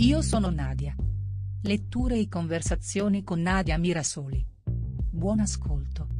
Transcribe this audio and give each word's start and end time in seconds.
Io 0.00 0.22
sono 0.22 0.48
Nadia. 0.48 0.96
Letture 1.64 2.18
e 2.18 2.26
conversazioni 2.26 3.22
con 3.22 3.42
Nadia 3.42 3.76
Mirasoli. 3.76 4.42
Buon 4.64 5.40
ascolto. 5.40 6.19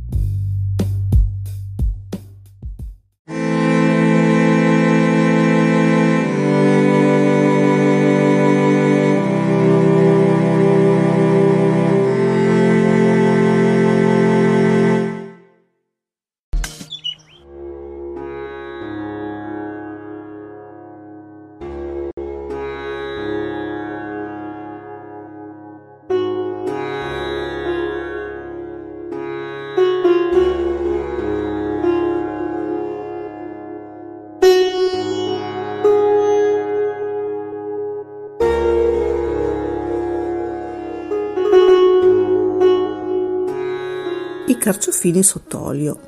I 44.51 44.59
carciofini 44.59 45.23
sott'olio. 45.23 46.01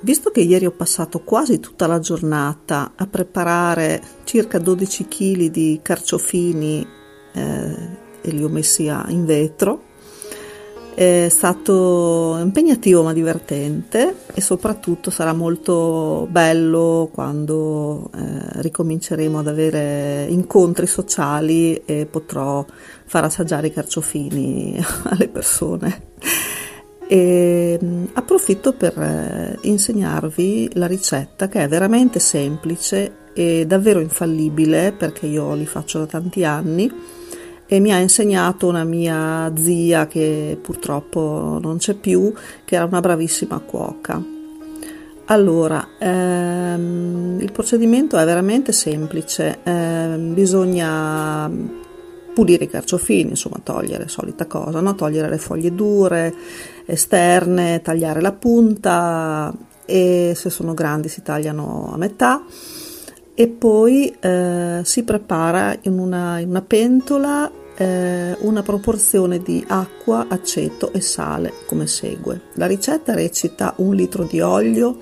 Visto 0.00 0.30
che 0.30 0.40
ieri 0.40 0.64
ho 0.64 0.70
passato 0.70 1.20
quasi 1.20 1.60
tutta 1.60 1.86
la 1.86 1.98
giornata 1.98 2.92
a 2.96 3.06
preparare 3.06 4.02
circa 4.24 4.58
12 4.58 5.06
kg 5.06 5.50
di 5.50 5.78
carciofini 5.82 6.86
eh, 7.34 7.76
e 8.22 8.30
li 8.30 8.42
ho 8.42 8.48
messi 8.48 8.86
in 8.86 9.26
vetro, 9.26 9.82
è 10.94 11.28
stato 11.28 12.38
impegnativo 12.40 13.02
ma 13.02 13.12
divertente 13.12 14.14
e 14.32 14.40
soprattutto 14.40 15.10
sarà 15.10 15.34
molto 15.34 16.26
bello 16.30 17.10
quando 17.12 18.10
eh, 18.14 18.62
ricominceremo 18.62 19.40
ad 19.40 19.48
avere 19.48 20.24
incontri 20.30 20.86
sociali 20.86 21.82
e 21.84 22.06
potrò 22.06 22.64
far 23.04 23.24
assaggiare 23.24 23.66
i 23.66 23.72
carciofini 23.72 24.82
alle 25.04 25.28
persone. 25.28 26.10
E 27.12 27.78
approfitto 28.14 28.72
per 28.72 28.98
eh, 28.98 29.58
insegnarvi 29.68 30.70
la 30.76 30.86
ricetta 30.86 31.46
che 31.46 31.62
è 31.62 31.68
veramente 31.68 32.18
semplice 32.18 33.16
e 33.34 33.66
davvero 33.66 34.00
infallibile 34.00 34.94
perché 34.96 35.26
io 35.26 35.52
li 35.52 35.66
faccio 35.66 35.98
da 35.98 36.06
tanti 36.06 36.42
anni 36.42 36.90
e 37.66 37.80
mi 37.80 37.92
ha 37.92 37.98
insegnato 37.98 38.66
una 38.66 38.84
mia 38.84 39.52
zia 39.54 40.06
che 40.06 40.58
purtroppo 40.58 41.58
non 41.60 41.76
c'è 41.76 41.92
più, 41.92 42.32
che 42.64 42.76
era 42.76 42.86
una 42.86 43.00
bravissima 43.00 43.58
cuoca. 43.58 44.24
Allora, 45.26 45.86
ehm, 45.98 47.36
il 47.42 47.52
procedimento 47.52 48.16
è 48.16 48.24
veramente 48.24 48.72
semplice, 48.72 49.58
ehm, 49.62 50.32
bisogna 50.32 51.50
pulire 52.32 52.64
i 52.64 52.68
carciofini, 52.68 53.30
insomma 53.30 53.60
togliere, 53.62 54.08
solita 54.08 54.46
cosa, 54.46 54.80
no? 54.80 54.94
togliere 54.94 55.28
le 55.28 55.38
foglie 55.38 55.74
dure, 55.74 56.34
esterne, 56.84 57.80
tagliare 57.82 58.20
la 58.20 58.32
punta 58.32 59.52
e 59.84 60.32
se 60.36 60.50
sono 60.50 60.74
grandi 60.74 61.08
si 61.08 61.22
tagliano 61.22 61.90
a 61.92 61.96
metà 61.96 62.44
e 63.34 63.48
poi 63.48 64.14
eh, 64.20 64.80
si 64.84 65.02
prepara 65.02 65.76
in 65.82 65.98
una, 65.98 66.38
in 66.38 66.48
una 66.48 66.62
pentola 66.62 67.50
eh, 67.76 68.36
una 68.40 68.62
proporzione 68.62 69.38
di 69.38 69.64
acqua, 69.66 70.26
aceto 70.28 70.92
e 70.92 71.00
sale 71.00 71.52
come 71.66 71.86
segue. 71.86 72.40
La 72.54 72.66
ricetta 72.66 73.14
recita 73.14 73.74
un 73.78 73.94
litro 73.94 74.24
di 74.24 74.40
olio, 74.40 74.98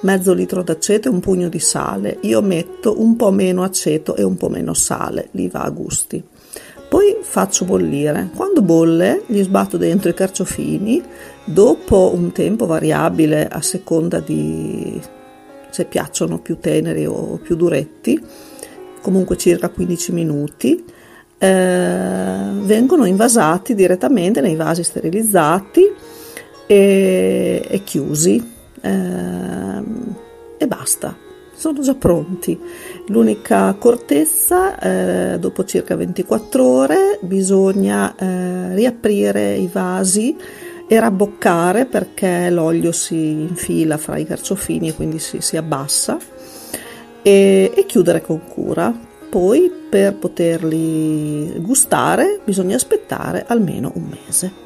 mezzo 0.00 0.32
litro 0.32 0.62
d'aceto 0.62 1.08
e 1.08 1.10
un 1.10 1.20
pugno 1.20 1.48
di 1.48 1.58
sale. 1.58 2.18
Io 2.22 2.40
metto 2.42 3.00
un 3.00 3.16
po' 3.16 3.30
meno 3.30 3.62
aceto 3.62 4.16
e 4.16 4.22
un 4.22 4.36
po' 4.36 4.48
meno 4.48 4.74
sale, 4.74 5.28
li 5.32 5.48
va 5.48 5.62
a 5.62 5.70
gusti. 5.70 6.22
Faccio 7.28 7.66
bollire. 7.66 8.30
Quando 8.34 8.62
bolle, 8.62 9.24
gli 9.26 9.42
sbatto 9.42 9.76
dentro 9.76 10.08
i 10.08 10.14
carciofini. 10.14 11.02
Dopo 11.44 12.12
un 12.14 12.32
tempo 12.32 12.64
variabile 12.64 13.46
a 13.46 13.60
seconda 13.60 14.20
di 14.20 14.98
se 15.68 15.84
piacciono 15.84 16.38
più 16.38 16.58
teneri 16.58 17.04
o 17.04 17.38
più 17.42 17.54
duretti, 17.54 18.18
comunque 19.02 19.36
circa 19.36 19.68
15 19.68 20.12
minuti, 20.12 20.82
eh, 21.36 22.48
vengono 22.62 23.04
invasati 23.04 23.74
direttamente 23.74 24.40
nei 24.40 24.56
vasi 24.56 24.82
sterilizzati 24.82 25.82
e, 26.66 27.66
e 27.68 27.84
chiusi. 27.84 28.52
Eh, 28.80 29.82
e 30.58 30.66
basta 30.66 31.14
sono 31.56 31.80
già 31.80 31.94
pronti. 31.94 32.58
L'unica 33.08 33.66
accortezza, 33.66 34.78
eh, 34.78 35.38
dopo 35.38 35.64
circa 35.64 35.96
24 35.96 36.64
ore, 36.64 37.18
bisogna 37.22 38.14
eh, 38.14 38.74
riaprire 38.74 39.54
i 39.54 39.68
vasi 39.72 40.36
e 40.88 41.00
rabboccare 41.00 41.86
perché 41.86 42.48
l'olio 42.50 42.92
si 42.92 43.30
infila 43.30 43.96
fra 43.96 44.18
i 44.18 44.24
carciofini 44.24 44.88
e 44.88 44.94
quindi 44.94 45.18
si, 45.18 45.40
si 45.40 45.56
abbassa 45.56 46.16
e, 47.22 47.72
e 47.74 47.86
chiudere 47.86 48.20
con 48.20 48.46
cura. 48.46 48.94
Poi 49.28 49.70
per 49.90 50.14
poterli 50.14 51.54
gustare 51.60 52.40
bisogna 52.44 52.76
aspettare 52.76 53.44
almeno 53.46 53.90
un 53.94 54.04
mese. 54.04 54.65